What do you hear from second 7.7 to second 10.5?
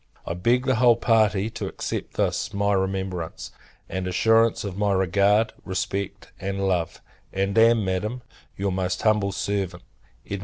Madam, your most humble servant, EDM.